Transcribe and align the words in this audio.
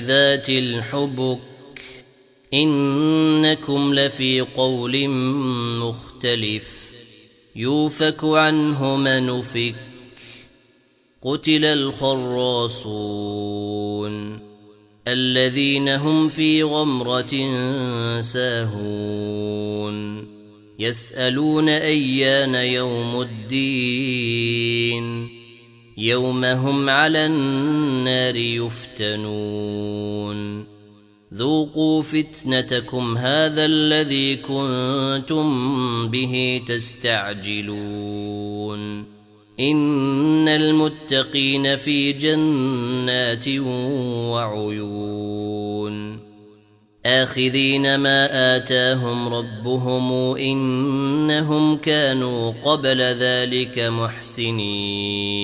ذات 0.00 0.48
الحبك 0.48 1.40
إنكم 2.54 3.94
لفي 3.94 4.40
قول 4.40 5.08
مختلف 5.78 6.84
يوفك 7.56 8.24
عنه 8.24 8.96
من 8.96 9.26
نفك 9.26 9.74
قتل 11.22 11.64
الخراصون 11.64 13.34
الذين 15.08 15.88
هم 15.88 16.28
في 16.28 16.62
غمرة 16.62 17.30
ساهون 18.20 19.94
يسألون 20.78 21.68
أيان 21.68 22.54
يوم 22.54 23.20
الدين 23.20 24.54
يوم 25.98 26.44
هم 26.44 26.90
على 26.90 27.26
النار 27.26 28.36
يفتنون. 28.36 29.94
ذوقوا 31.34 32.02
فتنتكم 32.02 33.18
هذا 33.18 33.64
الذي 33.64 34.36
كنتم 34.36 35.46
به 36.08 36.60
تستعجلون. 36.66 37.74
إن 39.60 40.48
المتقين 40.48 41.76
في 41.76 42.12
جنات 42.12 43.48
وعيون. 44.28 45.24
آخذين 47.06 47.96
ما 47.96 48.56
آتاهم 48.56 49.34
ربهم 49.34 50.36
إنهم 50.36 51.76
كانوا 51.76 52.52
قبل 52.62 53.00
ذلك 53.00 53.78
محسنين. 53.78 55.43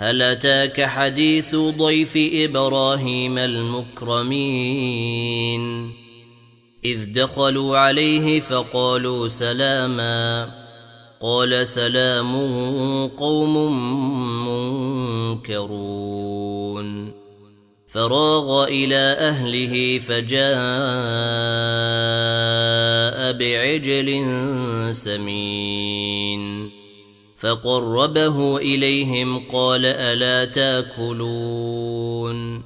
هل 0.00 0.22
أتاك 0.22 0.82
حديث 0.82 1.56
ضيف 1.56 2.12
إبراهيم 2.16 3.38
المكرمين؟ 3.38 4.32
إذ 6.84 7.12
دخلوا 7.12 7.78
عليه 7.78 8.40
فقالوا 8.40 9.28
سلاما. 9.28 10.50
قال 11.20 11.66
سلام 11.66 12.36
قوم 13.06 13.56
منكرون. 15.36 17.12
فراغ 17.88 18.64
إلى 18.64 19.16
أهله 19.18 19.98
فجاء 19.98 20.50
بعجل 23.32 24.24
سمين. 24.94 26.79
فقربه 27.40 28.56
إليهم 28.56 29.38
قال 29.38 29.86
ألا 29.86 30.44
تاكلون 30.44 32.62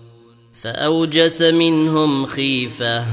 فأوجس 0.63 1.43
منهم 1.43 2.27
خيفة 2.27 3.07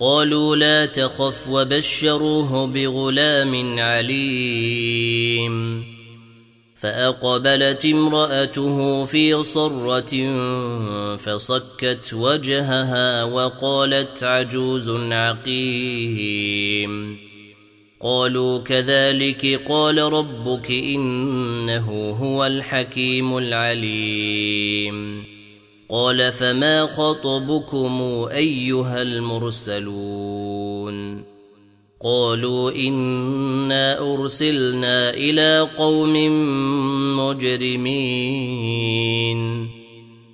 قالوا 0.00 0.56
لا 0.56 0.86
تخف 0.86 1.48
وبشروه 1.48 2.66
بغلام 2.66 3.78
عليم 3.78 5.84
فأقبلت 6.76 7.84
امرأته 7.84 9.04
في 9.04 9.44
صرة 9.44 10.14
فصكت 11.16 12.14
وجهها 12.14 13.24
وقالت 13.24 14.24
عجوز 14.24 14.90
عقيم 15.12 17.23
قالوا 18.04 18.58
كذلك 18.58 19.60
قال 19.68 19.98
ربك 19.98 20.70
إنه 20.70 22.10
هو 22.20 22.46
الحكيم 22.46 23.38
العليم. 23.38 25.24
قال 25.90 26.32
فما 26.32 26.86
خطبكم 26.86 28.26
أيها 28.32 29.02
المرسلون؟ 29.02 30.54
قالوا 32.04 32.70
إنا 32.70 34.14
أرسلنا 34.14 35.10
إلى 35.10 35.68
قوم 35.78 36.16
مجرمين 37.18 38.54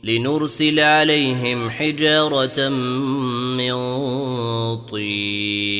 لنرسل 0.04 0.80
عليهم 0.80 1.70
حجارة 1.70 2.68
من 3.58 3.72
طين. 4.76 5.79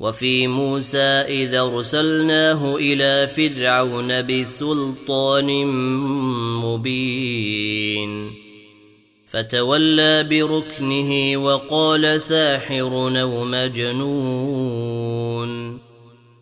وفي 0.00 0.46
موسى 0.46 0.98
اذا 0.98 1.60
أرسلناه 1.60 2.76
إلى 2.76 3.26
فرعون 3.26 4.22
بسلطان 4.26 5.66
مبين. 6.64 8.30
فتولى 9.28 10.22
بركنه 10.22 11.36
وقال 11.36 12.20
ساحر 12.20 13.20
أو 13.20 13.44
مجنون. 13.44 14.86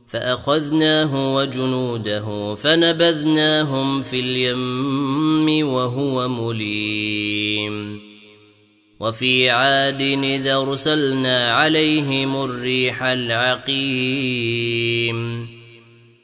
فأخذناه 0.07 1.35
وجنوده 1.35 2.55
فنبذناهم 2.55 4.03
في 4.03 4.21
اليم 4.21 5.69
وهو 5.69 6.29
مليم. 6.29 8.04
وفي 9.05 9.51
عاد 9.51 10.03
إذا 10.03 10.57
أرسلنا 10.57 11.55
عليهم 11.55 12.45
الريح 12.45 13.03
العقيم. 13.03 14.29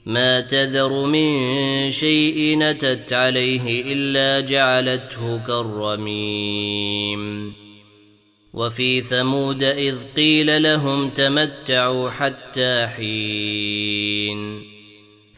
ما 0.06 0.40
تذر 0.40 1.04
من 1.04 1.90
شيء 1.90 2.58
نتت 2.58 3.12
عليه 3.12 3.92
إلا 3.92 4.40
جعلته 4.46 5.40
كالرميم. 5.46 7.20
وفي 8.54 9.00
ثمود 9.00 9.62
إذ 9.62 9.96
قيل 10.16 10.62
لهم 10.62 11.08
تمتعوا 11.08 12.10
حتى 12.10 12.86
حين. 12.96 14.69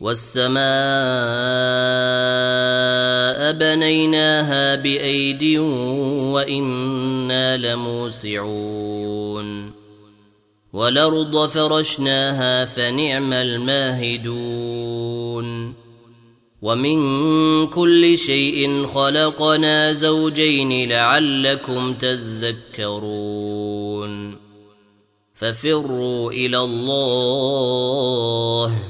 والسماء 0.00 0.60
بنيناها 3.52 4.74
بأيد 4.74 5.58
وإنا 6.34 7.56
لموسعون 7.56 9.50
والأرض 10.72 11.48
فرشناها 11.48 12.64
فنعم 12.64 13.32
الماهدون 13.32 14.70
ومن 16.62 17.00
كل 17.66 18.18
شيء 18.18 18.86
خلقنا 18.86 19.92
زوجين 19.92 20.88
لعلكم 20.88 21.94
تذكرون 21.94 23.30
ففروا 25.34 26.32
إلى 26.32 26.58
الله 26.58 28.89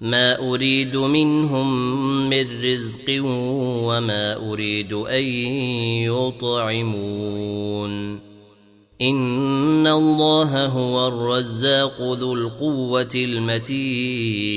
ما 0.00 0.38
أريد 0.38 0.96
منهم 0.96 1.90
من 2.30 2.64
رزق 2.64 3.22
وما 3.84 4.36
أريد 4.36 4.92
أن 4.92 5.22
يطعمون. 6.42 8.20
إن 9.02 9.86
الله 9.86 10.66
هو 10.66 11.08
الرزاق 11.08 12.02
ذو 12.02 12.34
القوة 12.34 13.10
المتين. 13.14 14.56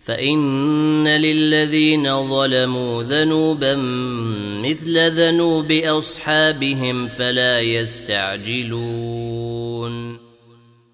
فإن 0.00 1.08
للذين 1.08 2.28
ظلموا 2.28 3.02
ذنوبا 3.02 3.74
مثل 4.64 5.10
ذنوب 5.10 5.72
أصحابهم 5.72 7.08
فلا 7.08 7.60
يستعجلون. 7.60 9.06